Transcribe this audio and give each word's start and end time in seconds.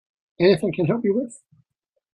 Anything 0.39 0.71
I 0.73 0.77
can 0.77 0.85
help 0.87 1.05
you 1.05 1.13
with? 1.13 1.43